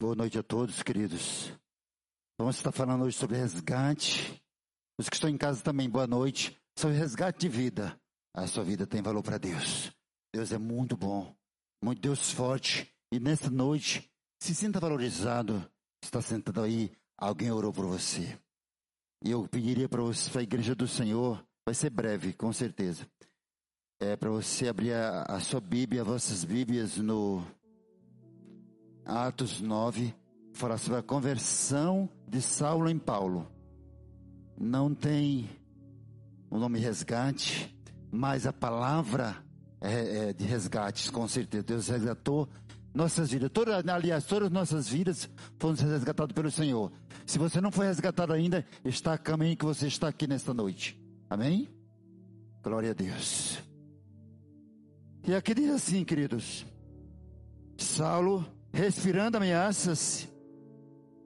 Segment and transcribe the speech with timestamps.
[0.00, 1.52] Boa noite a todos, queridos.
[2.38, 4.42] Vamos estar falando hoje sobre resgate.
[4.98, 6.58] Os que estão em casa também, boa noite.
[6.74, 8.00] Sobre resgate de vida.
[8.34, 9.92] A sua vida tem valor para Deus.
[10.34, 11.36] Deus é muito bom,
[11.84, 12.90] muito Deus forte.
[13.12, 14.10] E nesta noite,
[14.40, 15.70] se sinta valorizado.
[16.02, 18.38] Está sentado aí, alguém orou por você.
[19.22, 23.06] E eu pediria para você, para a igreja do Senhor, vai ser breve, com certeza.
[24.00, 27.46] É para você abrir a, a sua Bíblia, as vossas Bíblias no
[29.04, 30.14] Atos 9,
[30.52, 33.50] falar sobre a conversão de Saulo em Paulo.
[34.58, 35.48] Não tem
[36.50, 37.74] o nome resgate,
[38.10, 39.36] mas a palavra
[39.80, 41.62] é, é de resgate, com certeza.
[41.62, 42.48] Deus resgatou
[42.94, 43.50] nossas vidas.
[43.50, 46.92] Todas, aliás, todas as nossas vidas foram resgatadas pelo Senhor.
[47.24, 51.00] Se você não foi resgatado ainda, está a caminho que você está aqui nesta noite.
[51.28, 51.68] Amém?
[52.62, 53.58] Glória a Deus.
[55.26, 56.66] E aqui diz assim, queridos.
[57.76, 60.28] Saulo respirando ameaças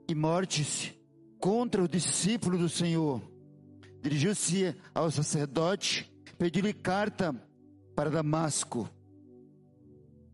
[0.07, 0.93] e mortes
[1.39, 3.21] contra o discípulo do Senhor.
[4.01, 7.35] Dirigiu-se ao sacerdote, pediu-lhe carta
[7.95, 8.89] para Damasco.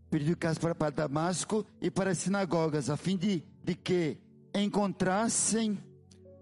[0.09, 4.18] Pediu carta para Damasco e para as sinagogas, a fim de, de que
[4.53, 5.78] encontrassem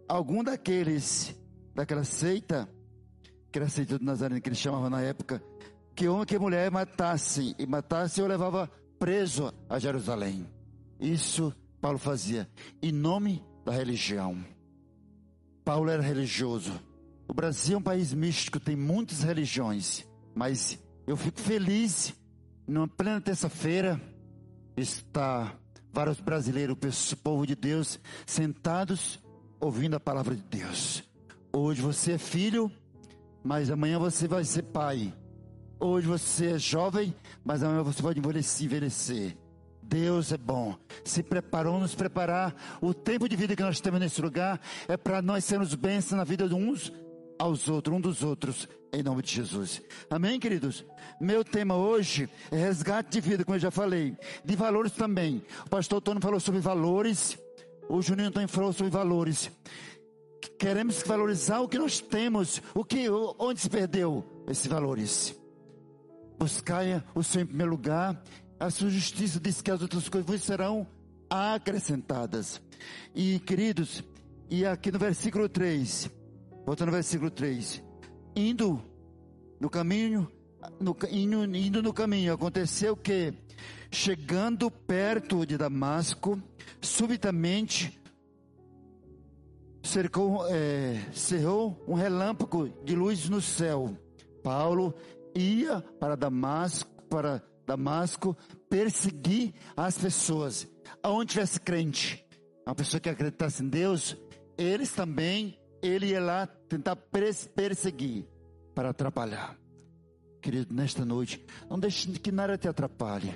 [0.08, 1.36] algum daqueles,
[1.76, 2.68] daquela seita,
[3.52, 5.42] que era a seita do Nazareno, que eles chamavam na época,
[5.96, 8.68] que homem que mulher matassem, e matassem ou levava
[8.98, 10.48] preso a Jerusalém.
[11.00, 12.50] Isso Paulo fazia
[12.82, 14.44] em nome da religião.
[15.64, 16.74] Paulo era religioso.
[17.28, 22.14] O Brasil é um país místico, tem muitas religiões, mas eu fico feliz,
[22.68, 24.02] na plena terça-feira,
[24.76, 25.56] está
[25.94, 26.76] vários brasileiros,
[27.12, 29.20] o povo de Deus, sentados
[29.60, 31.04] ouvindo a palavra de Deus.
[31.54, 32.72] Hoje você é filho,
[33.44, 35.14] mas amanhã você vai ser pai.
[35.80, 39.38] Hoje você é jovem, mas amanhã você vai envelhecer.
[39.90, 40.78] Deus é bom.
[41.04, 42.56] Se preparou, nos preparar.
[42.80, 46.24] O tempo de vida que nós temos nesse lugar é para nós sermos bênçãos na
[46.24, 46.94] vida de uns
[47.40, 49.82] aos outros, um dos outros, em nome de Jesus.
[50.08, 50.86] Amém, queridos?
[51.20, 55.44] Meu tema hoje é resgate de vida, como eu já falei, de valores também.
[55.66, 57.40] O pastor Tony falou sobre valores,
[57.90, 59.50] o Juninho também falou sobre valores.
[60.60, 65.36] Queremos valorizar o que nós temos, o que, onde se perdeu esses valores.
[66.38, 66.84] Buscar
[67.16, 68.22] o Senhor em primeiro lugar
[68.60, 70.86] a sua justiça diz que as outras coisas serão
[71.30, 72.62] acrescentadas.
[73.16, 74.04] E queridos,
[74.50, 76.10] e aqui no versículo 3,
[76.66, 77.82] voltando no versículo 3,
[78.36, 78.82] indo
[79.60, 80.30] no caminho,
[80.80, 83.34] no, indo, indo no caminho, aconteceu que,
[83.90, 86.42] chegando perto de Damasco,
[86.82, 87.98] subitamente
[89.84, 93.96] cercou, é, cerrou um relâmpago de luz no céu.
[94.44, 94.94] Paulo
[95.34, 98.36] ia para Damasco, para Damasco,
[98.68, 100.68] perseguir as pessoas.
[101.04, 102.26] Aonde tivesse crente,
[102.66, 104.18] uma pessoa que acreditasse em Deus,
[104.58, 108.26] eles também, ele ia lá tentar perseguir,
[108.74, 109.56] para atrapalhar.
[110.42, 113.34] Querido, nesta noite, não deixe que nada te atrapalhe.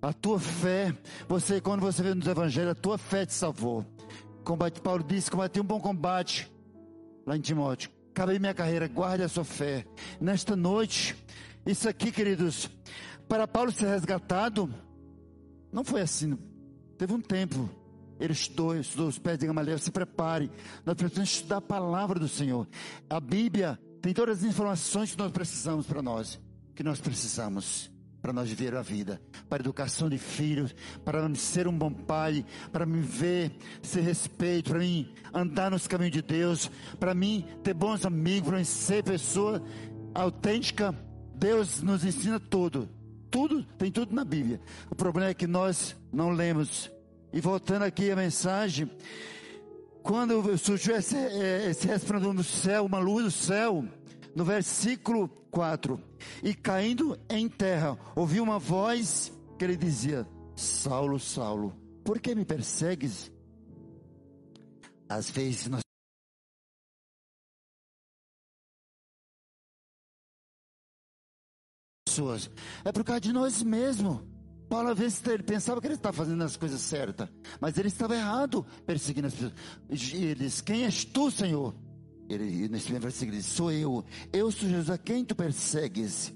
[0.00, 0.94] A tua fé,
[1.26, 3.84] você, quando você vê nos evangelhos, a tua fé te salvou.
[4.44, 6.52] Combate, Paulo disse, combati um bom combate,
[7.26, 7.90] lá em Timóteo.
[8.10, 9.84] Acabei minha carreira, guarde a sua fé.
[10.20, 11.16] Nesta noite,
[11.66, 12.70] isso aqui, queridos,
[13.28, 14.72] para Paulo ser resgatado,
[15.72, 16.38] não foi assim.
[16.96, 17.68] Teve um tempo.
[18.18, 19.78] Ele estudou, estudou os pés de Gamaliel.
[19.78, 20.50] Se prepare.
[20.84, 22.66] Nós precisamos estudar a palavra do Senhor.
[23.08, 26.40] A Bíblia tem todas as informações que nós precisamos para nós.
[26.74, 27.90] Que nós precisamos
[28.20, 30.74] para nós viver a vida, para a educação de filhos,
[31.04, 36.12] para ser um bom pai, para me ver, ser respeito, para mim andar nos caminhos
[36.12, 36.68] de Deus,
[36.98, 39.62] para mim ter bons amigos, para mim ser pessoa
[40.14, 40.92] autêntica.
[41.36, 42.88] Deus nos ensina tudo.
[43.30, 44.60] Tudo, tem tudo na Bíblia.
[44.90, 46.90] O problema é que nós não lemos.
[47.32, 48.90] E voltando aqui a mensagem,
[50.02, 51.88] quando surgiu esse, é, esse
[52.32, 53.84] no céu, uma luz do céu,
[54.34, 56.00] no versículo 4,
[56.42, 60.26] e caindo em terra, ouvi uma voz que ele dizia:
[60.56, 63.30] Saulo, Saulo, por que me persegues?
[65.08, 65.87] Às vezes nós
[72.18, 72.50] pessoas,
[72.84, 74.20] é por causa de nós mesmos.
[74.68, 77.28] Paulo, às vezes, ele pensava que ele estava fazendo as coisas certas,
[77.60, 79.54] mas ele estava errado perseguindo as pessoas.
[79.88, 81.74] Ele diz: Quem és tu, Senhor?
[82.28, 84.04] Ele, nesse mesmo versículo, ele Sou eu.
[84.30, 86.34] Eu sou Jesus, a quem tu persegues?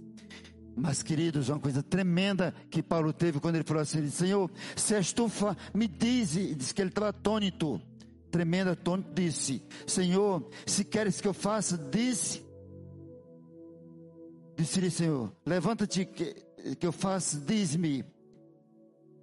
[0.74, 5.12] Mas, queridos, uma coisa tremenda que Paulo teve quando ele falou assim: Senhor, se és
[5.12, 5.30] tu,
[5.74, 6.34] me diz.
[6.36, 7.82] E disse que ele estava atônito,
[8.30, 9.12] tremendo atônito.
[9.12, 12.51] Disse: Senhor, se queres que eu faça, disse
[14.56, 16.34] Disse-lhe, Senhor, levanta-te que,
[16.78, 18.04] que eu faça, diz-me.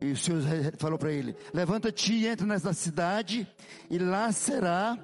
[0.02, 0.42] E o Senhor
[0.78, 3.48] falou para ele: Levanta-te e entra nessa cidade,
[3.90, 4.98] e lá será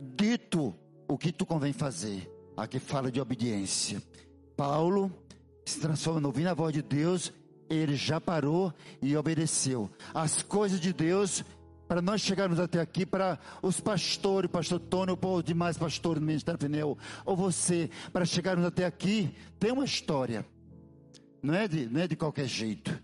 [0.00, 0.74] dito
[1.08, 2.30] o que tu convém fazer.
[2.56, 4.02] Aqui fala de obediência.
[4.56, 5.12] Paulo
[5.64, 7.32] se transforma no ouvir a voz de Deus,
[7.68, 9.90] ele já parou e obedeceu.
[10.12, 11.44] As coisas de Deus,
[11.94, 16.58] para nós chegarmos até aqui, para os pastores, pastor Tony, ou demais pastores do Ministério
[16.58, 20.44] Pneu, ou você, para chegarmos até aqui, tem uma história.
[21.40, 23.00] Não é de, não é de qualquer jeito.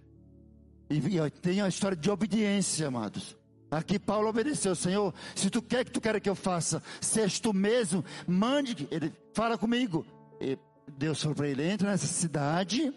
[0.91, 1.01] E
[1.41, 3.37] tem uma história de obediência, amados.
[3.71, 7.39] Aqui Paulo obedeceu, Senhor, se tu quer que tu quer que eu faça, se és
[7.39, 10.05] tu mesmo, mande, ele fala comigo.
[10.41, 10.59] E
[10.99, 12.93] Deus falou para ele, entra nessa cidade,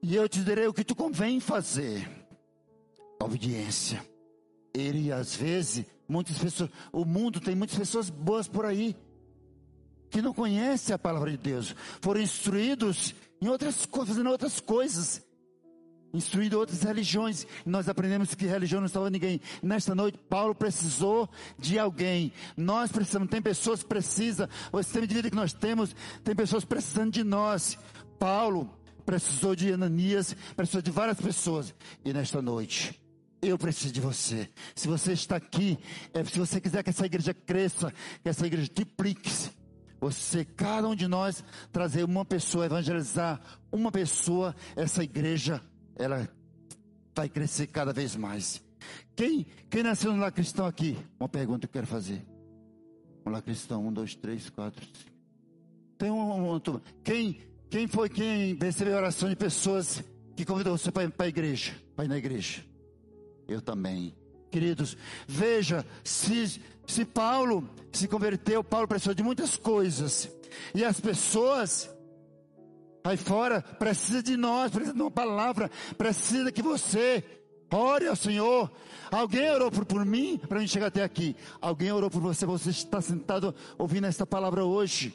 [0.00, 2.23] e eu te direi o que tu convém fazer.
[3.20, 4.04] Obediência.
[4.72, 8.96] Ele, às vezes, muitas pessoas, o mundo tem muitas pessoas boas por aí,
[10.10, 15.22] que não conhecem a palavra de Deus, foram instruídos em outras coisas, fazendo outras coisas,
[16.12, 17.46] instruído outras religiões.
[17.66, 19.40] Nós aprendemos que religião não salva ninguém.
[19.62, 21.28] Nesta noite, Paulo precisou
[21.58, 22.32] de alguém.
[22.56, 26.64] Nós precisamos, tem pessoas que precisam, o sistema de vida que nós temos, tem pessoas
[26.64, 27.76] precisando de nós.
[28.18, 28.70] Paulo
[29.04, 31.74] precisou de Ananias, precisou de várias pessoas.
[32.04, 32.98] E nesta noite,
[33.48, 34.48] eu preciso de você.
[34.74, 35.78] Se você está aqui,
[36.12, 37.92] é, se você quiser que essa igreja cresça,
[38.22, 39.50] que essa igreja triplique-se,
[40.00, 41.42] você, cada um de nós,
[41.72, 43.40] trazer uma pessoa, evangelizar
[43.72, 45.62] uma pessoa, essa igreja
[45.96, 46.28] ela
[47.16, 48.62] vai crescer cada vez mais.
[49.16, 50.96] Quem, quem nasceu no lar cristão aqui?
[51.18, 52.22] Uma pergunta que eu quero fazer.
[53.24, 55.14] Um lar cristão, um, dois, três, quatro, cinco.
[55.96, 56.60] Tem um, um,
[57.02, 57.38] quem,
[57.70, 60.02] quem foi quem recebeu oração de pessoas
[60.36, 62.73] que convidou você para ir para a igreja, para ir na igreja?
[63.48, 64.14] Eu também.
[64.50, 64.96] Queridos,
[65.26, 70.30] veja, se, se Paulo se converteu, Paulo precisou de muitas coisas.
[70.74, 71.90] E as pessoas
[73.02, 77.24] aí fora precisa de nós, precisa de uma palavra, precisa que você
[77.72, 78.70] ore ao Senhor.
[79.10, 81.36] Alguém orou por, por mim para mim chegar até aqui.
[81.60, 85.12] Alguém orou por você, você está sentado ouvindo esta palavra hoje.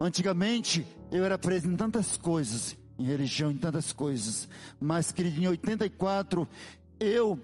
[0.00, 4.48] Antigamente eu era preso em tantas coisas, em religião, em tantas coisas.
[4.80, 6.48] Mas, querido, em 84
[6.98, 7.38] eu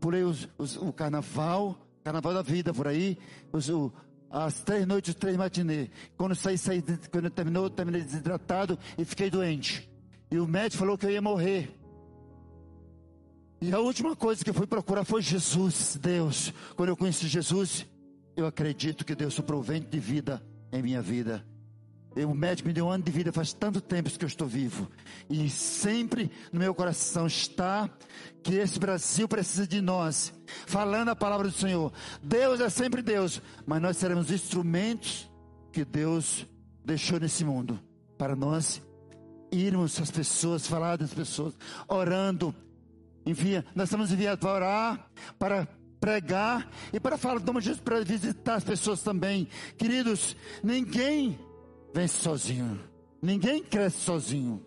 [0.00, 3.18] pulei os, os, o carnaval, carnaval da vida por aí,
[3.52, 3.92] os, o,
[4.30, 5.88] as três noites, três matinês.
[6.16, 9.88] Quando saí, saí, quando terminou, terminei desidratado e fiquei doente.
[10.30, 11.74] E o médico falou que eu ia morrer.
[13.60, 16.52] E a última coisa que eu fui procurar foi Jesus, Deus.
[16.76, 17.86] Quando eu conheci Jesus,
[18.36, 21.44] eu acredito que Deus soprou vento de vida em minha vida.
[22.24, 24.90] O médico me deu um ano de vida, faz tanto tempo que eu estou vivo.
[25.28, 27.90] E sempre no meu coração está
[28.42, 30.32] que esse Brasil precisa de nós,
[30.66, 31.92] falando a palavra do Senhor.
[32.22, 35.30] Deus é sempre Deus, mas nós seremos instrumentos
[35.72, 36.46] que Deus
[36.84, 37.78] deixou nesse mundo
[38.16, 38.80] para nós
[39.52, 41.54] irmos às pessoas, falar das pessoas,
[41.86, 42.54] orando.
[43.26, 45.68] Enfim, nós estamos enviados para orar, para
[46.00, 49.48] pregar e para falar, para visitar as pessoas também.
[49.76, 51.38] Queridos, ninguém
[51.96, 52.78] vence sozinho.
[53.22, 54.62] Ninguém cresce sozinho.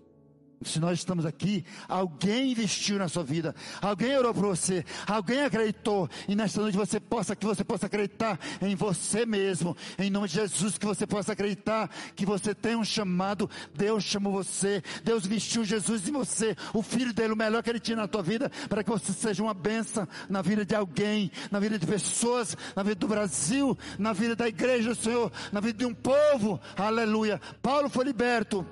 [0.61, 6.09] Se nós estamos aqui, alguém investiu na sua vida, alguém orou por você, alguém acreditou,
[6.27, 10.33] e nesta noite você possa, que você possa acreditar em você mesmo, em nome de
[10.33, 15.63] Jesus, que você possa acreditar que você tem um chamado, Deus chamou você, Deus vestiu
[15.63, 18.83] Jesus em você, o filho dele, o melhor que ele tinha na tua vida, para
[18.83, 22.95] que você seja uma benção na vida de alguém, na vida de pessoas, na vida
[22.95, 27.39] do Brasil, na vida da igreja do Senhor, na vida de um povo, aleluia.
[27.61, 28.65] Paulo foi liberto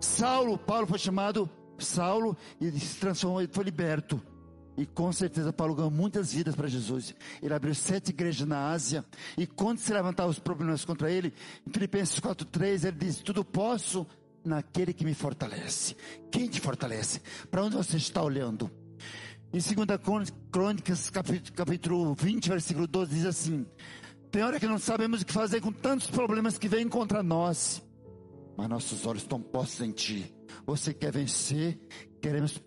[0.00, 4.22] Saulo, Paulo foi chamado Saulo e se transformou, ele foi liberto.
[4.76, 7.12] E com certeza Paulo ganhou muitas vidas para Jesus.
[7.42, 9.04] Ele abriu sete igrejas na Ásia.
[9.36, 11.32] E quando se levantavam os problemas contra ele,
[11.66, 14.06] em Filipenses 4,3, ele diz: Tudo posso
[14.44, 15.96] naquele que me fortalece.
[16.30, 17.20] Quem te fortalece?
[17.50, 18.70] Para onde você está olhando?
[19.52, 23.66] Em 2 Crônicas, capítulo 20, versículo 12, diz assim:
[24.30, 27.82] Tem hora que não sabemos o que fazer com tantos problemas que vêm contra nós
[28.58, 30.34] mas nossos olhos estão postos em Ti.
[30.66, 31.78] Você quer vencer?
[32.20, 32.58] Queremos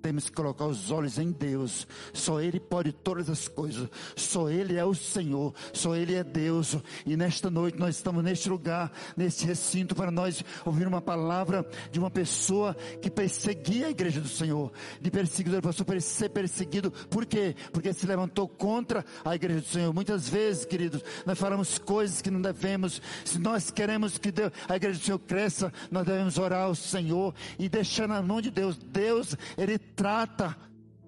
[0.00, 1.86] temos que colocar os olhos em Deus.
[2.12, 3.88] Só Ele pode todas as coisas.
[4.16, 5.54] Só Ele é o Senhor.
[5.72, 6.76] Só Ele é Deus.
[7.04, 11.98] E nesta noite nós estamos neste lugar, neste recinto, para nós ouvir uma palavra de
[11.98, 14.72] uma pessoa que perseguia a igreja do Senhor.
[15.00, 16.90] De perseguidor, passou por ser perseguido.
[16.90, 17.54] Por quê?
[17.72, 19.92] Porque se levantou contra a igreja do Senhor.
[19.92, 23.00] Muitas vezes, queridos, nós falamos coisas que não devemos.
[23.24, 24.32] Se nós queremos que
[24.68, 28.50] a igreja do Senhor cresça, nós devemos orar ao Senhor e deixar na mão de
[28.50, 28.76] Deus.
[28.76, 30.56] Deus, Ele trata.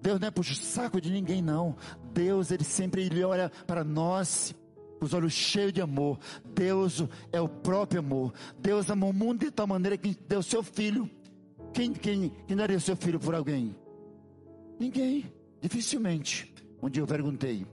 [0.01, 1.77] Deus não é puxa saco de ninguém, não.
[2.13, 4.53] Deus, Ele sempre ele olha para nós,
[4.99, 6.19] os olhos cheios de amor.
[6.53, 8.33] Deus é o próprio amor.
[8.59, 11.09] Deus amou o mundo de tal maneira que deu seu filho.
[11.73, 13.73] Quem, quem, quem daria seu filho por alguém?
[14.77, 15.31] Ninguém.
[15.61, 16.53] Dificilmente.
[16.81, 17.65] Um dia eu perguntei.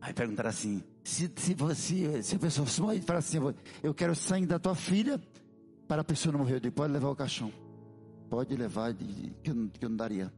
[0.00, 3.38] Aí perguntaram assim: se, se, você, se a pessoa morrer, fala assim:
[3.82, 5.20] eu quero sangue da tua filha
[5.86, 6.60] para a pessoa não morrer.
[6.70, 7.63] Pode levar o caixão.
[8.34, 10.32] Pode levar, que eu, que eu não daria.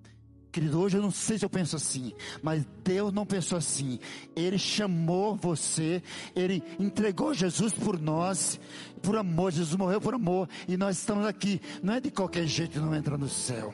[0.53, 2.12] Querido, hoje eu não sei se eu penso assim,
[2.43, 3.99] mas Deus não pensou assim.
[4.37, 6.03] Ele chamou você,
[6.35, 8.61] Ele entregou Jesus por nós,
[9.03, 9.50] por amor.
[9.50, 11.59] Jesus morreu por amor e nós estamos aqui.
[11.83, 13.73] Não é de qualquer jeito não entra no céu.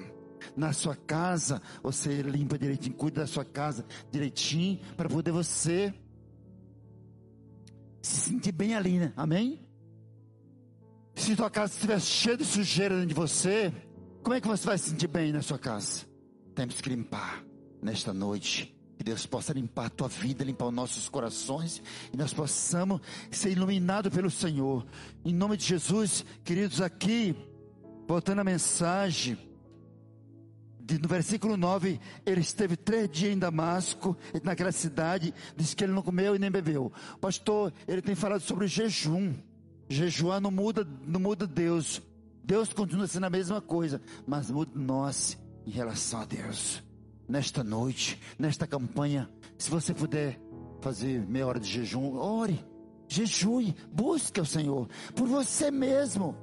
[0.56, 5.92] Na sua casa, você limpa direitinho, cuida da sua casa direitinho, para poder você
[8.00, 9.12] se sentir bem ali, né?
[9.16, 9.60] Amém?
[11.16, 13.72] Se tua casa estiver cheia de sujeira dentro de você,
[14.22, 16.06] como é que você vai se sentir bem na sua casa?
[16.54, 17.44] Temos que limpar
[17.82, 18.74] nesta noite.
[18.96, 23.00] Que Deus possa limpar a tua vida, limpar os nossos corações e nós possamos
[23.32, 24.86] ser iluminados pelo Senhor.
[25.24, 27.34] Em nome de Jesus, queridos, aqui,
[28.06, 29.36] voltando a mensagem,
[31.00, 36.02] no versículo 9, ele esteve três dias em Damasco, naquela cidade, disse que ele não
[36.02, 36.92] comeu e nem bebeu.
[37.20, 39.34] Pastor, ele tem falado sobre o jejum.
[39.88, 42.00] Jejuar não muda, não muda Deus.
[42.44, 46.82] Deus continua sendo a mesma coisa, mas muda nós em relação a Deus.
[47.28, 50.40] Nesta noite, nesta campanha, se você puder
[50.80, 52.62] fazer meia hora de jejum, ore,
[53.06, 56.36] jejue, busque o Senhor por você mesmo,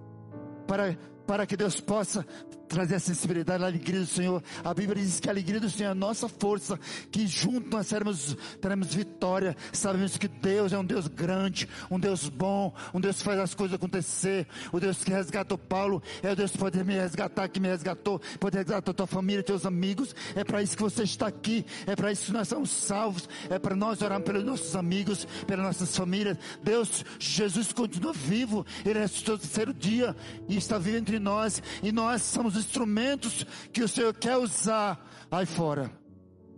[0.65, 2.25] para, para que Deus possa
[2.69, 4.41] trazer a sensibilidade, a alegria do Senhor.
[4.63, 6.79] A Bíblia diz que a alegria do Senhor é a nossa força,
[7.11, 9.57] que juntos nós teremos, teremos vitória.
[9.73, 13.53] Sabemos que Deus é um Deus grande, um Deus bom, um Deus que faz as
[13.53, 14.47] coisas acontecer.
[14.71, 18.21] O Deus que resgatou Paulo é o Deus que pode me resgatar, que me resgatou,
[18.39, 20.15] pode resgatar tua família, teus amigos.
[20.35, 23.57] É para isso que você está aqui, é para isso que nós somos salvos, é
[23.57, 26.37] para nós orarmos pelos nossos amigos, pelas nossas famílias.
[26.61, 30.15] Deus, Jesus continua vivo, Ele ressuscitou no terceiro dia
[30.47, 35.45] e está vivo entre nós, e nós somos instrumentos que o Senhor quer usar aí
[35.45, 35.91] fora.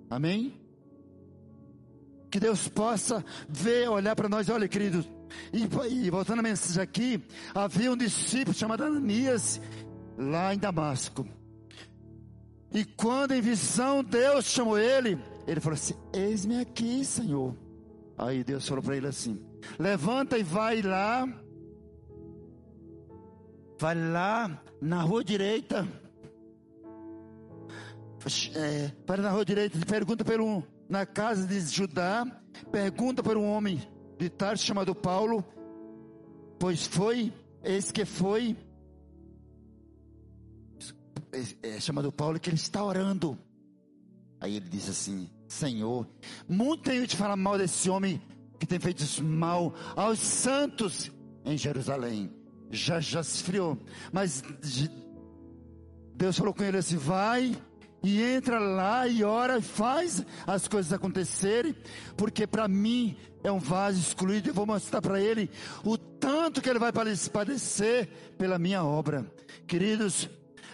[0.10, 0.60] Amém?
[2.30, 5.08] Que Deus possa ver, olhar para nós, olha, queridos.
[5.54, 9.62] E, e, voltando a mensagem aqui, havia um discípulo chamado Ananias,
[10.18, 11.28] lá em Damasco.
[12.74, 17.56] E quando em visão Deus chamou ele, ele falou assim: Eis-me aqui, Senhor.
[18.18, 19.42] Aí Deus falou para ele assim:
[19.78, 21.28] Levanta e vai lá.
[23.82, 25.88] Vai lá na rua direita
[28.56, 32.24] é, para na rua direita, pergunta por um, na casa de Judá,
[32.72, 33.82] pergunta por um homem
[34.20, 35.44] de Tarso chamado Paulo,
[36.60, 37.34] pois foi,
[37.64, 38.56] esse que foi,
[41.64, 43.36] é, é, chamado Paulo, que ele está orando.
[44.40, 46.08] Aí ele diz assim: Senhor,
[46.48, 48.22] muito tenho de falar mal desse homem
[48.60, 51.12] que tem feito mal aos santos
[51.44, 52.41] em Jerusalém.
[52.72, 53.78] Já, já se esfriou.
[54.12, 54.44] Mas
[56.16, 57.56] Deus falou com ele assim: vai
[58.04, 61.76] e entra lá e ora e faz as coisas acontecerem,
[62.18, 65.50] porque para mim é um vaso excluído e vou mostrar para ele
[65.84, 69.26] o tanto que ele vai padecer pela minha obra.
[69.68, 70.30] Queridos,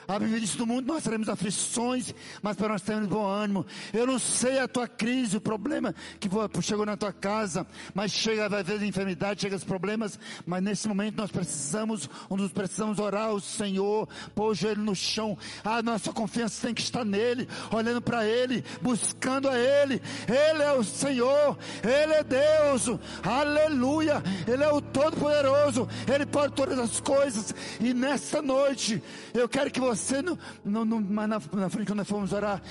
[0.08, 3.66] a Bíblia diz: no mundo nós teremos aflições, mas para nós termos bom ânimo.
[3.94, 6.30] Eu não sei a tua crise, o problema que
[6.62, 10.88] chegou na tua casa, mas chega às vezes a enfermidade, chega os problemas, mas nesse
[10.88, 15.38] momento nós precisamos, nós precisamos orar ao Senhor, pôr o joelho no chão.
[15.64, 20.02] A nossa confiança tem que estar nele, olhando para ele, buscando a ele.
[20.28, 23.00] Ele é o Senhor, ele é Deus.
[23.24, 24.24] Aleluia!
[24.48, 27.54] Ele é o Todo-Poderoso, ele pode todas as coisas.
[27.80, 32.32] E nesta noite eu quero que você você, no, na, na frente, quando nós formos
[32.34, 32.62] orar,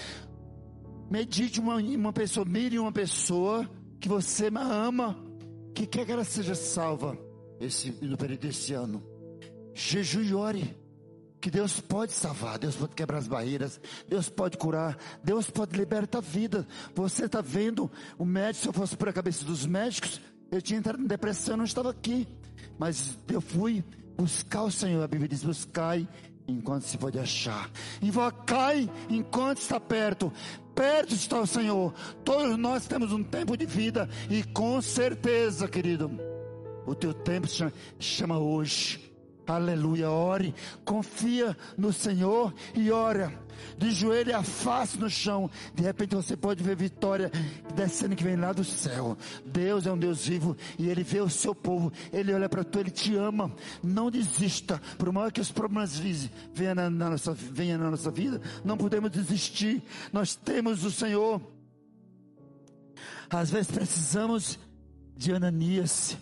[1.10, 3.68] medite uma, uma pessoa, mire uma pessoa
[4.00, 5.16] que você ama,
[5.74, 7.18] que quer que ela seja salva
[7.60, 9.02] esse, no período desse ano.
[9.74, 10.76] Jejue e ore.
[11.40, 16.18] Que Deus pode salvar, Deus pode quebrar as barreiras, Deus pode curar, Deus pode libertar
[16.18, 16.66] a vida.
[16.94, 20.78] Você está vendo o médico, se eu fosse por a cabeça dos médicos, eu tinha
[20.78, 22.26] entrado em depressão, eu não estava aqui.
[22.78, 23.84] Mas eu fui
[24.16, 26.08] buscar o Senhor, a Bíblia diz: buscai
[26.48, 27.70] enquanto se pode achar.
[28.00, 30.32] Invocai enquanto está perto.
[30.74, 31.94] Perto está o Senhor.
[32.24, 36.10] Todos nós temos um tempo de vida e com certeza, querido,
[36.86, 37.46] o teu tempo
[37.98, 39.05] chama hoje.
[39.46, 43.32] Aleluia, ore, confia no Senhor e ora.
[43.78, 45.50] De joelho a face no chão.
[45.74, 47.30] De repente você pode ver vitória
[47.74, 49.16] descendo que vem lá do céu.
[49.44, 51.92] Deus é um Deus vivo e Ele vê o seu povo.
[52.12, 53.52] Ele olha para tu, Ele te ama.
[53.82, 54.80] Não desista.
[54.98, 55.98] Por maior que os problemas
[56.52, 59.82] venham na, na, nossa, venham na nossa vida, não podemos desistir.
[60.12, 61.40] Nós temos o Senhor.
[63.30, 64.58] Às vezes precisamos
[65.16, 66.16] de Ananias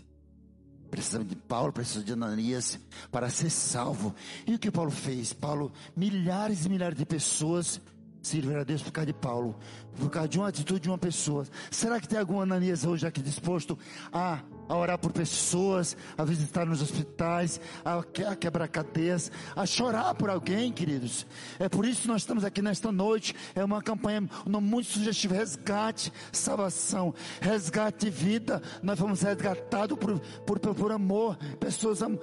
[0.95, 2.79] Precisamos de Paulo, precisamos de Ananias
[3.11, 4.15] para ser salvo.
[4.47, 5.33] E o que Paulo fez?
[5.33, 7.81] Paulo, milhares e milhares de pessoas
[8.25, 9.55] Sirva a Deus por causa de Paulo,
[9.99, 11.47] por causa de uma atitude de uma pessoa.
[11.71, 13.79] Será que tem algum Ananias hoje aqui disposto
[14.11, 18.03] a, a orar por pessoas, a visitar nos hospitais, a,
[18.35, 21.27] quebrar cadeias, a chorar por alguém, queridos?
[21.59, 23.35] É por isso que nós estamos aqui nesta noite.
[23.55, 28.63] É uma campanha, muito sugestivo: resgate, salvação, resgate vida.
[28.83, 32.19] Nós fomos resgatados por, por, por, amor, pessoas am,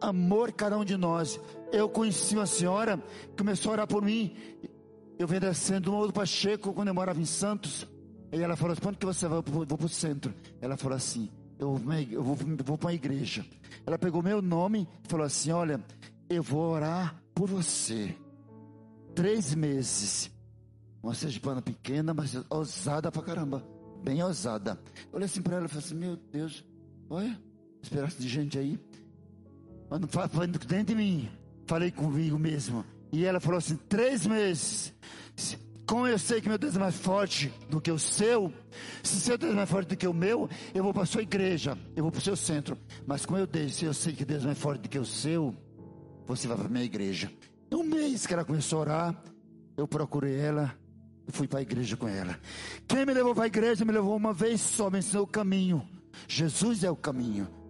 [0.00, 1.40] amor cada um de nós.
[1.72, 2.98] Eu conheci uma senhora
[3.30, 4.36] que começou a orar por mim
[5.22, 7.86] eu venho descendo do Morro Pacheco quando eu morava em Santos.
[8.32, 9.38] E ela falou assim: quando que você vai?
[9.38, 10.34] Eu vou, para o centro.
[10.60, 11.30] Ela falou assim:
[11.62, 13.46] eu vou, eu vou, vou para a igreja.
[13.86, 15.80] Ela pegou meu nome e falou assim: olha,
[16.28, 18.14] eu vou orar por você.
[19.14, 20.30] Três meses.
[21.02, 23.64] Uma sergipana pequena, mas ousada pra caramba.
[24.02, 24.78] Bem ousada.
[25.06, 26.64] Eu olhei assim para ela e falei assim: meu Deus,
[27.08, 27.40] olha,
[27.80, 28.78] esperasse de gente aí.
[29.88, 30.00] Mas
[30.30, 31.30] falando dentro de mim.
[31.66, 32.84] Falei comigo mesmo.
[33.12, 34.92] E ela falou assim: três meses.
[35.92, 38.50] Como eu sei que meu Deus é mais forte do que o seu,
[39.02, 41.20] se seu Deus é mais forte do que o meu, eu vou para a sua
[41.20, 42.78] igreja, eu vou para o seu centro.
[43.06, 45.54] Mas como eu disse, eu sei que Deus é mais forte do que o seu,
[46.26, 47.30] você vai para a minha igreja.
[47.70, 49.24] Um mês que ela começou a orar,
[49.76, 50.74] eu procurei ela,
[51.28, 52.40] e fui para a igreja com ela.
[52.88, 55.86] Quem me levou para a igreja me levou uma vez só, me ensinou o caminho.
[56.26, 57.61] Jesus é o caminho.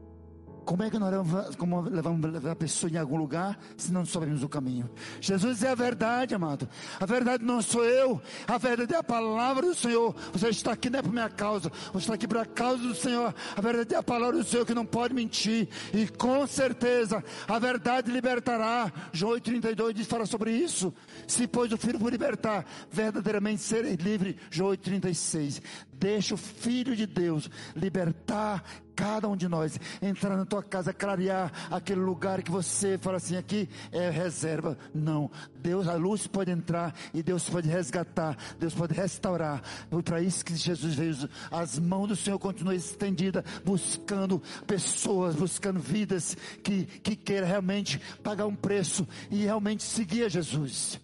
[0.64, 4.48] Como é que nós como levamos a pessoa em algum lugar se não sabemos o
[4.48, 4.88] caminho?
[5.20, 6.68] Jesus é a verdade, amado.
[7.00, 10.14] A verdade não sou eu, a verdade é a palavra do Senhor.
[10.32, 12.94] Você está aqui não é por minha causa, você está aqui por a causa do
[12.94, 13.34] Senhor.
[13.56, 15.68] A verdade é a palavra do Senhor que não pode mentir.
[15.92, 18.92] E com certeza a verdade libertará.
[19.12, 20.94] João 8,32 diz fala sobre isso.
[21.26, 24.36] Se pois o Filho for libertar, verdadeiramente serei livre.
[24.50, 25.60] João 8,36.
[26.02, 28.64] Deixa o Filho de Deus libertar
[28.96, 33.36] cada um de nós, entrar na tua casa, clarear aquele lugar que você fala assim:
[33.36, 34.76] aqui é reserva.
[34.92, 35.30] Não,
[35.60, 39.62] Deus, a luz pode entrar e Deus pode resgatar, Deus pode restaurar.
[39.88, 41.30] Foi para isso que Jesus veio.
[41.52, 48.46] As mãos do Senhor continuam estendidas, buscando pessoas, buscando vidas que, que queiram realmente pagar
[48.46, 50.98] um preço e realmente seguir a Jesus.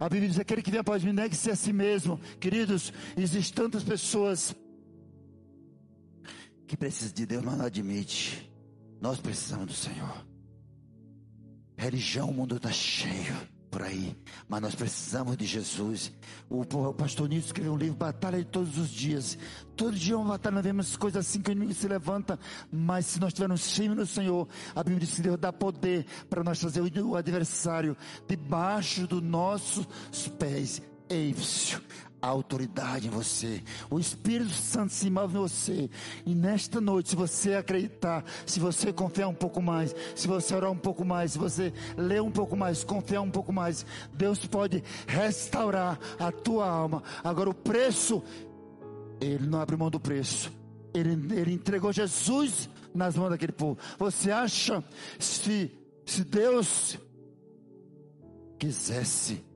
[0.00, 2.18] A Bíblia diz: aquele que vem após mim, negue-se a si mesmo.
[2.40, 4.56] Queridos, existem tantas pessoas
[6.66, 8.50] que precisam de Deus, mas não admite.
[9.00, 10.26] Nós precisamos do Senhor.
[11.76, 13.36] Religião, o mundo está cheio
[13.70, 14.16] por aí,
[14.48, 16.12] mas nós precisamos de Jesus.
[16.48, 19.38] O, pastor Nilson escreveu um livro, Batalha de Todos os Dias.
[19.76, 22.38] Todo dia é uma batalha, nós vemos coisas assim que o inimigo se levanta,
[22.70, 26.42] mas se nós estivermos firmes no Senhor, a Bíblia diz que Deus dá poder para
[26.42, 29.86] nós trazer o adversário debaixo dos nossos
[30.38, 30.82] pés.
[31.10, 31.80] Eifsio,
[32.22, 35.90] a autoridade em você, o Espírito Santo se move em você,
[36.24, 40.70] e nesta noite, se você acreditar, se você confiar um pouco mais, se você orar
[40.70, 44.84] um pouco mais, se você ler um pouco mais, confiar um pouco mais, Deus pode
[45.06, 47.02] restaurar a tua alma.
[47.24, 48.22] Agora, o preço,
[49.20, 50.52] Ele não abre mão do preço,
[50.94, 53.78] Ele, ele entregou Jesus nas mãos daquele povo.
[53.98, 54.84] Você acha,
[55.18, 55.72] se,
[56.04, 56.98] se Deus
[58.58, 59.49] quisesse,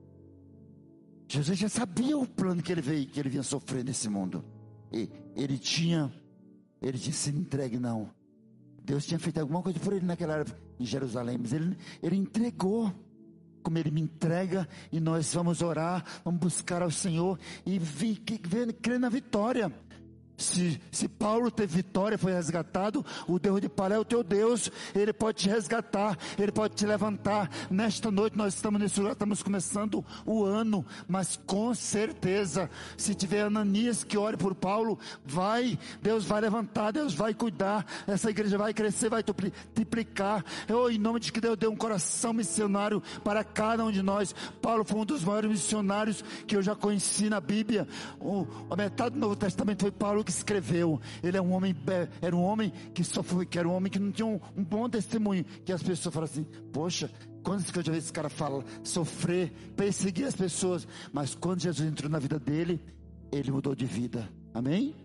[1.27, 4.43] Jesus já sabia o plano que ele veio, que ele vinha sofrer nesse mundo.
[4.91, 6.13] E ele tinha,
[6.81, 8.09] ele tinha se entregue, não.
[8.83, 12.93] Deus tinha feito alguma coisa por ele naquela época em Jerusalém, mas ele, ele entregou.
[13.63, 18.37] Como ele me entrega, e nós vamos orar, vamos buscar ao Senhor e vi, que,
[18.37, 19.73] crer na vitória.
[20.37, 24.69] Se, se Paulo teve vitória, foi resgatado, o Deus de Paulo é o teu Deus,
[24.93, 27.49] ele pode te resgatar, ele pode te levantar.
[27.69, 33.43] Nesta noite nós estamos nesse lugar, estamos começando o ano, mas com certeza, se tiver
[33.43, 38.73] Ananias que ore por Paulo, vai, Deus vai levantar, Deus vai cuidar, essa igreja vai
[38.73, 40.43] crescer, vai triplicar.
[40.67, 44.35] Eu, em nome de que Deus dê um coração missionário para cada um de nós.
[44.61, 47.87] Paulo foi um dos maiores missionários que eu já conheci na Bíblia.
[48.19, 50.99] O, a metade do Novo Testamento foi Paulo que escreveu.
[51.23, 51.75] Ele é um homem,
[52.21, 54.63] era um homem que só foi, que era um homem que não tinha um, um
[54.63, 55.45] bom testemunho.
[55.63, 57.09] Que as pessoas falam assim: Poxa,
[57.43, 60.87] quando que eu já vi esse cara falar, sofrer, perseguir as pessoas?
[61.13, 62.81] Mas quando Jesus entrou na vida dele,
[63.31, 64.27] ele mudou de vida.
[64.53, 64.95] Amém?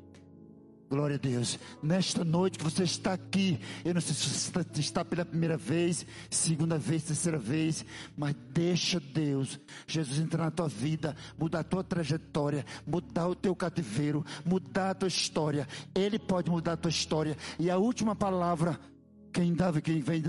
[0.91, 1.57] Glória a Deus.
[1.81, 6.05] Nesta noite que você está aqui, eu não sei se você está pela primeira vez,
[6.29, 7.85] segunda vez, terceira vez,
[8.19, 13.55] mas deixa Deus, Jesus entrar na tua vida, mudar a tua trajetória, mudar o teu
[13.55, 15.69] cativeiro, mudar a tua história.
[15.95, 17.37] Ele pode mudar a tua história.
[17.57, 18.77] E a última palavra
[19.33, 20.23] quem dá, quem vem,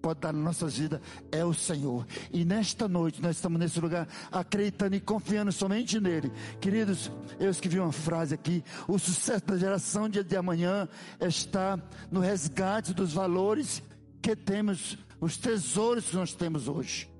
[0.00, 2.06] pode dar na nossa vida é o Senhor.
[2.32, 6.30] E nesta noite nós estamos nesse lugar acreditando e confiando somente nele.
[6.60, 10.88] Queridos, eu escrevi uma frase aqui: o sucesso da geração de, amanhã
[11.20, 11.78] está
[12.10, 13.82] no resgate dos valores
[14.20, 17.10] que temos, os tesouros que nós temos hoje.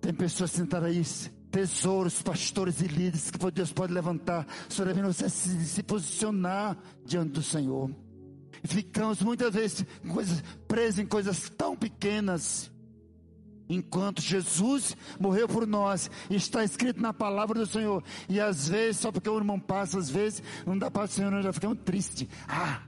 [0.00, 1.04] Tem pessoas sentadas aí
[1.50, 4.46] tesouros, pastores e líderes que Deus pode levantar.
[4.68, 7.90] Senhor, é você se, se posicionar diante do Senhor.
[8.66, 12.70] Ficamos muitas vezes coisas, presos em coisas tão pequenas.
[13.68, 18.02] Enquanto Jesus morreu por nós, está escrito na palavra do Senhor.
[18.28, 21.30] E às vezes, só porque o irmão passa, às vezes, não dá para o Senhor,
[21.30, 22.28] nós já ficamos tristes.
[22.46, 22.82] Ah,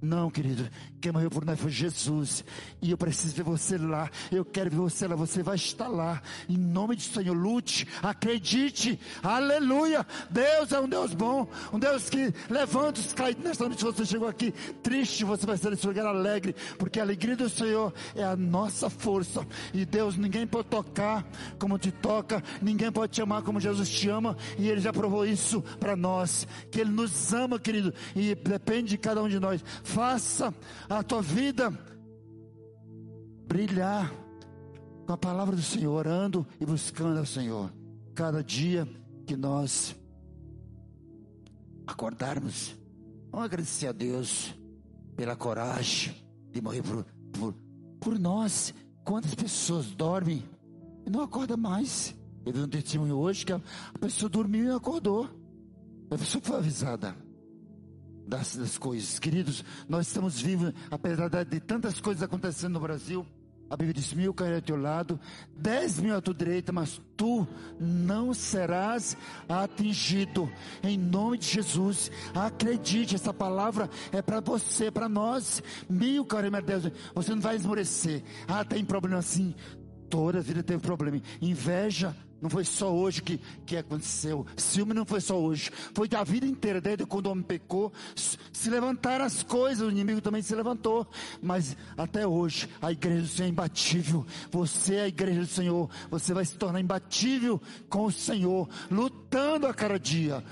[0.00, 0.68] não, querido,
[1.00, 2.44] quem morreu por nós foi Jesus.
[2.82, 4.10] E eu preciso ver você lá.
[4.30, 5.16] Eu quero ver você lá.
[5.16, 6.22] Você vai estar lá.
[6.48, 9.00] Em nome do Senhor, lute, acredite.
[9.22, 10.06] Aleluia.
[10.30, 11.48] Deus é um Deus bom.
[11.72, 13.42] Um Deus que levanta os caídos.
[13.42, 16.54] Nesta noite você chegou aqui triste, você vai sair desse lugar alegre.
[16.78, 19.46] Porque a alegria do Senhor é a nossa força.
[19.72, 21.26] E Deus, ninguém pode tocar
[21.58, 22.42] como te toca.
[22.60, 24.36] Ninguém pode te amar como Jesus te ama.
[24.58, 26.46] E Ele já provou isso para nós.
[26.70, 27.94] Que Ele nos ama, querido.
[28.14, 30.52] E depende de cada um de nós faça
[30.88, 31.70] a tua vida
[33.46, 34.12] brilhar
[35.06, 37.72] com a palavra do Senhor, orando e buscando ao Senhor.
[38.14, 38.86] Cada dia
[39.24, 39.94] que nós
[41.86, 42.76] acordarmos,
[43.30, 44.52] vamos agradecer a Deus
[45.14, 46.14] pela coragem
[46.50, 47.54] de morrer por, por,
[48.00, 48.74] por nós.
[49.04, 50.42] Quantas pessoas dormem
[51.06, 52.12] e não acordam mais?
[52.44, 53.60] Eu vi um testemunho hoje que a
[54.00, 55.30] pessoa dormiu e acordou.
[56.10, 57.25] A pessoa foi avisada
[58.26, 59.18] das, das coisas.
[59.18, 63.26] Queridos, nós estamos vivos, apesar de tantas coisas acontecendo no Brasil.
[63.68, 65.18] A Bíblia diz: mil cairão ao teu lado,
[65.56, 67.46] dez mil à tua direita, mas tu
[67.80, 69.16] não serás
[69.48, 70.50] atingido.
[70.82, 75.62] Em nome de Jesus, acredite, essa palavra é para você, para nós.
[75.88, 78.22] Mil cairão meu Deus, você não vai esmorecer.
[78.46, 79.54] Ah, tem problema assim.
[80.08, 81.20] Toda a vida teve problema.
[81.42, 84.46] Inveja, não foi só hoje que, que aconteceu.
[84.56, 85.70] Ciúme não foi só hoje.
[85.94, 87.92] Foi da vida inteira, desde quando o homem pecou.
[88.14, 91.06] Se levantaram as coisas, o inimigo também se levantou.
[91.42, 94.26] Mas até hoje, a igreja do Senhor é imbatível.
[94.50, 95.90] Você é a igreja do Senhor.
[96.10, 100.44] Você vai se tornar imbatível com o Senhor, lutando a cada dia.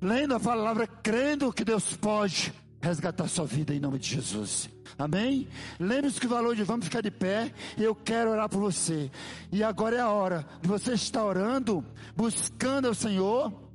[0.00, 4.70] Lendo a palavra, crendo que Deus pode resgatar sua vida em nome de Jesus.
[4.98, 5.48] Amém?
[5.78, 7.52] Lembre-se que o valor de vamos ficar de pé.
[7.76, 9.10] Eu quero orar por você.
[9.52, 11.84] E agora é a hora de você estar orando,
[12.16, 13.67] buscando ao Senhor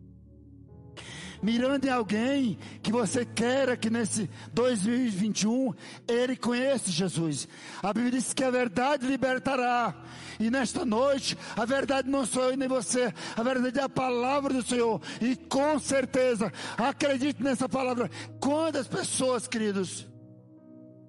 [1.43, 5.73] mirando em alguém que você queira que nesse 2021
[6.08, 7.47] ele conheça Jesus.
[7.84, 9.93] A Bíblia diz que a verdade libertará.
[10.39, 14.53] E nesta noite, a verdade não sou eu nem você, a verdade é a palavra
[14.53, 15.01] do Senhor.
[15.21, 18.10] E com certeza, acredite nessa palavra.
[18.39, 20.08] Quantas pessoas, queridos,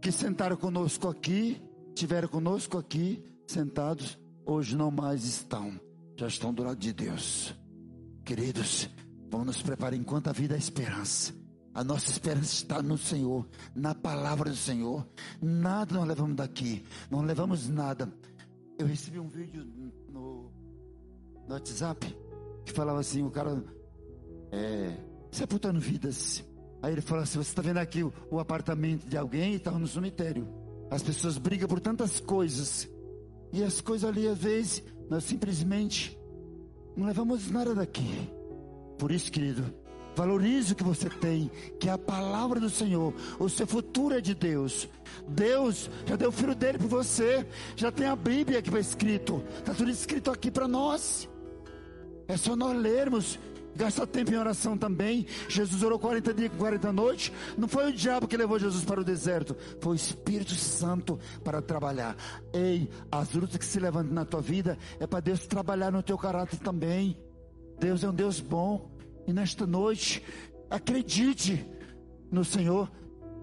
[0.02, 1.62] que sentaram conosco aqui,
[1.94, 5.80] tiveram conosco aqui, sentados, hoje não mais estão,
[6.16, 7.54] já estão do lado de Deus.
[8.24, 8.88] Queridos,
[9.34, 11.34] vamos nos preparar enquanto a vida é esperança.
[11.74, 13.44] A nossa esperança está no Senhor,
[13.74, 15.04] na palavra do Senhor.
[15.42, 18.08] Nada nós levamos daqui, não levamos nada.
[18.78, 19.64] Eu recebi um vídeo
[20.08, 20.52] no,
[21.48, 22.16] no WhatsApp
[22.64, 23.64] que falava assim: o cara
[24.52, 24.96] é,
[25.32, 26.44] sepultando vidas.
[26.80, 29.80] Aí ele falou assim: Você está vendo aqui o, o apartamento de alguém e estava
[29.80, 30.46] no cemitério.
[30.92, 32.88] As pessoas brigam por tantas coisas.
[33.52, 36.16] E as coisas ali, às vezes, nós simplesmente
[36.96, 38.30] não levamos nada daqui.
[39.04, 39.62] Por isso, querido,
[40.16, 43.12] valorize o que você tem, que é a palavra do Senhor.
[43.38, 44.88] O seu futuro é de Deus.
[45.28, 47.46] Deus já deu o filho dele para você.
[47.76, 49.44] Já tem a Bíblia que foi escrito.
[49.58, 51.28] Está tudo escrito aqui para nós.
[52.26, 53.38] É só nós lermos
[53.76, 55.26] Gasta tempo em oração também.
[55.50, 57.30] Jesus orou 40 dias e 40 noites.
[57.58, 61.60] Não foi o diabo que levou Jesus para o deserto, foi o Espírito Santo para
[61.60, 62.16] trabalhar.
[62.54, 66.16] Ei, as lutas que se levantam na tua vida é para Deus trabalhar no teu
[66.16, 67.18] caráter também.
[67.78, 68.93] Deus é um Deus bom.
[69.26, 70.22] E nesta noite,
[70.70, 71.64] acredite
[72.30, 72.90] no Senhor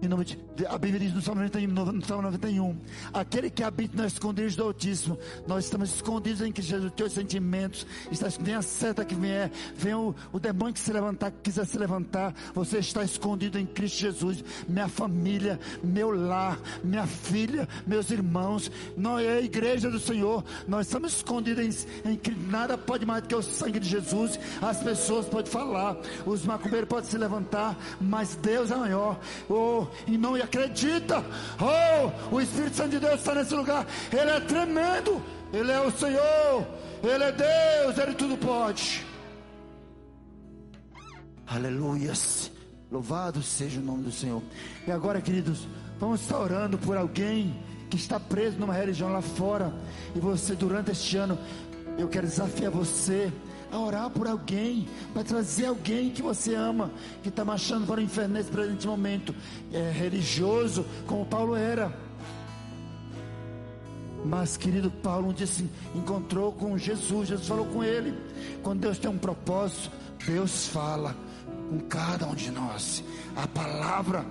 [0.02, 0.36] em nome de,
[0.66, 2.76] a Bíblia diz no Salmo, 91, no Salmo 91:
[3.14, 7.86] Aquele que habita no esconderijo do Altíssimo, nós estamos escondidos em que Jesus, teus sentimentos,
[8.10, 11.66] está escondido, a seta que vier, vem o, o demônio que se levantar, que quiser
[11.66, 18.10] se levantar, você está escondido em Cristo Jesus, minha família, meu lar, minha filha, meus
[18.10, 23.06] irmãos, nós é a igreja do Senhor, nós estamos escondidos em, em que nada pode
[23.06, 27.16] mais do que o sangue de Jesus, as pessoas podem falar, os macumbeiros podem se
[27.16, 31.24] levantar, mas Deus é maior, oh, e não acredita.
[31.60, 33.86] Oh, o Espírito Santo de Deus está nesse lugar.
[34.10, 35.22] Ele é tremendo.
[35.52, 36.66] Ele é o Senhor.
[37.02, 37.98] Ele é Deus.
[37.98, 39.04] Ele tudo pode.
[41.46, 42.50] Aleluias.
[42.90, 44.42] Louvado seja o nome do Senhor.
[44.86, 45.66] E agora, queridos,
[45.98, 49.72] vamos estar orando por alguém que está preso numa religião lá fora.
[50.14, 51.38] E você, durante este ano,
[51.98, 53.32] eu quero desafiar você
[53.72, 56.90] a orar por alguém, para trazer alguém que você ama,
[57.22, 59.34] que está marchando para o inferno nesse presente momento,
[59.72, 61.92] é religioso, como Paulo era.
[64.24, 68.16] Mas, querido Paulo, um dia se encontrou com Jesus, Jesus falou com ele.
[68.62, 69.90] Quando Deus tem um propósito,
[70.24, 71.16] Deus fala
[71.68, 73.02] com cada um de nós.
[73.34, 74.24] A palavra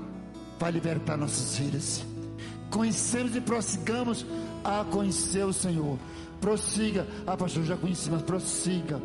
[0.59, 2.05] vai libertar nossas vidas.
[2.69, 4.25] Conhecemos e prossigamos
[4.63, 5.97] a conhecer o Senhor.
[6.41, 7.07] Prossiga.
[7.25, 8.99] Ah, pastor, já conheci, mas prossiga.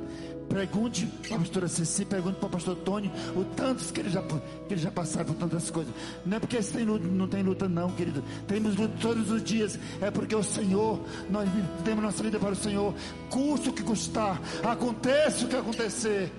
[0.49, 4.22] Pergunte para a pastora Ceci, pergunte para o pastor Tony, o tantos que ele já,
[4.22, 5.92] que ele já passaram por tantas coisas.
[6.25, 8.22] Não é porque tem luta, não tem luta, não, querido.
[8.46, 9.79] Temos luta todos os dias.
[10.01, 11.49] É porque o Senhor, nós
[11.85, 12.94] temos nossa vida para o Senhor.
[13.29, 16.33] Custa o que custar, aconteça o que acontecer.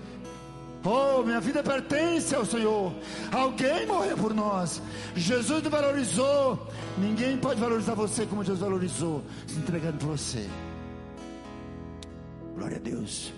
[0.85, 2.93] Oh, minha vida pertence ao Senhor.
[3.31, 4.81] Alguém morreu por nós.
[5.15, 6.65] Jesus te valorizou.
[6.97, 10.47] Ninguém pode valorizar você como Jesus valorizou, se entregando por você.
[12.57, 13.31] Glória a Deus.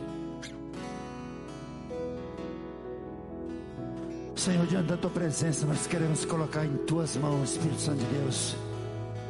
[4.33, 8.55] Senhor, diante da tua presença, nós queremos colocar em tuas mãos, Espírito Santo de Deus.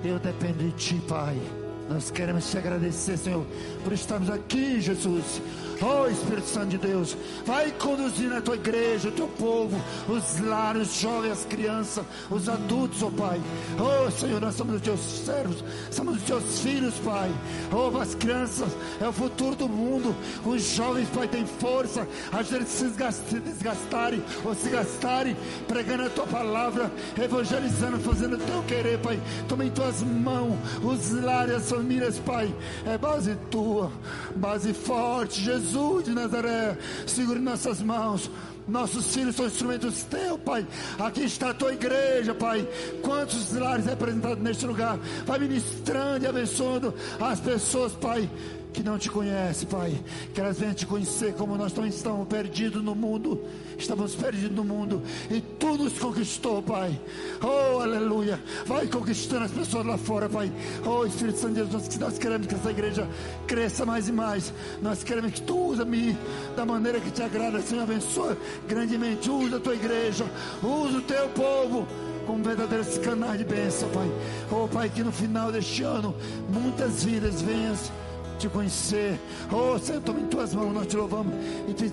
[0.05, 1.35] Eu dependo de ti, Pai.
[1.89, 3.43] Nós queremos te agradecer, Senhor,
[3.83, 5.41] por estarmos aqui, Jesus
[5.81, 7.15] Oh Espírito Santo de Deus,
[7.45, 12.49] vai conduzir a tua igreja, o teu povo, os lares, os jovens, as crianças, os
[12.49, 13.39] adultos, oh Pai.
[13.79, 17.31] Oh Senhor, nós somos os teus servos, somos os teus filhos, Pai.
[17.71, 20.13] Oh, as crianças é o futuro do mundo.
[20.45, 22.05] Os jovens, Pai, têm força.
[22.31, 25.37] a eles se desgastarem ou se gastarem
[25.67, 29.19] pregando a tua palavra, evangelizando, fazendo o teu querer, Pai.
[29.47, 32.53] Toma em tuas mãos os lares, as famílias, Pai.
[32.85, 33.91] É base tua,
[34.35, 35.68] base forte, Jesus.
[35.69, 38.31] Jesus de Nazaré, segure nossas mãos.
[38.69, 40.65] Nossos filhos são instrumentos teus, Pai.
[40.99, 42.67] Aqui está a tua igreja, Pai.
[43.01, 44.97] Quantos lares representados neste lugar?
[45.25, 48.29] Vai ministrando e abençoando as pessoas, Pai
[48.71, 49.99] que não te conhece, Pai.
[50.33, 53.41] Que elas venham te conhecer como nós também estamos perdidos no mundo.
[53.77, 55.01] Estamos perdidos no mundo.
[55.29, 56.99] E tu nos conquistou, Pai.
[57.41, 58.39] Oh, aleluia.
[58.65, 60.51] Vai conquistando as pessoas lá fora, Pai.
[60.85, 63.07] Oh, Espírito Santo de Deus, nós queremos que essa igreja
[63.47, 64.53] cresça mais e mais.
[64.81, 66.17] Nós queremos que tu usa-me
[66.55, 67.83] da maneira que te agrada, Senhor.
[67.83, 69.29] Abençoa grandemente.
[69.29, 70.25] Usa a tua igreja.
[70.61, 71.87] Usa o teu povo
[72.25, 74.07] como verdadeiros canais de bênção, Pai.
[74.51, 76.15] Oh, Pai, que no final deste ano
[76.49, 77.75] muitas vidas venham
[78.37, 79.19] te conhecer.
[79.51, 81.33] Oh, Senhor, toma em tuas mãos, nós te louvamos
[81.67, 81.91] e te,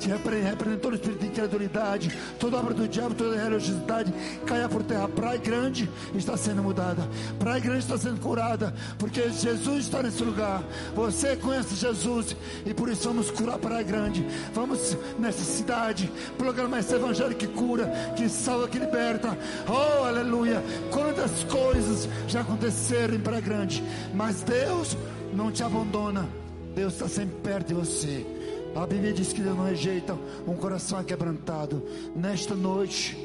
[0.00, 4.12] te repreende todo espírito de incredulidade, toda obra do diabo, toda religiosidade,
[4.46, 5.06] caia por terra.
[5.08, 7.06] Praia Grande está sendo mudada,
[7.38, 10.62] Praia Grande está sendo curada, porque Jesus está nesse lugar.
[10.94, 12.34] Você conhece Jesus
[12.64, 14.26] e por isso vamos curar Praia Grande.
[14.54, 19.36] Vamos nessa cidade, proclamar esse evangelho que cura, que salva, que liberta.
[19.68, 20.62] Oh, aleluia!
[20.90, 23.84] Quantas coisas já aconteceram em Praia Grande,
[24.14, 24.96] mas Deus
[25.34, 26.26] não te abandona.
[26.74, 28.39] Deus está sempre perto de você.
[28.74, 31.82] A Bíblia diz que Deus não rejeita um coração quebrantado.
[32.14, 33.16] Nesta noite,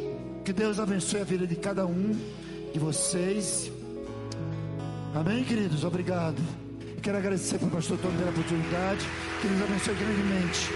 [0.44, 2.18] que Deus abençoe a vida de cada um
[2.74, 3.72] de vocês.
[5.14, 5.84] Amém, queridos?
[5.84, 6.42] Obrigado.
[7.02, 9.06] Quero agradecer para o pastor Tony pela oportunidade.
[9.42, 10.72] Que Deus abençoe grandemente.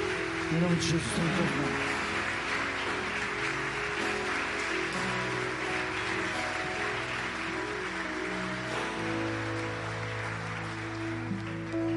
[0.52, 1.90] Em nome de Jesus, estou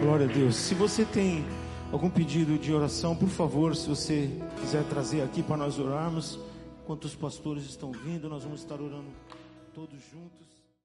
[0.00, 0.56] Glória a Deus.
[0.56, 1.44] Se você tem
[1.92, 6.38] algum pedido de oração, por favor, se você quiser trazer aqui para nós orarmos,
[6.82, 9.10] enquanto os pastores estão vindo, nós vamos estar orando
[9.74, 10.51] todos juntos.